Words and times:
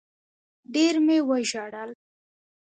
ډېر 0.73 0.93
مي 1.05 1.17
وژړل 1.29 1.91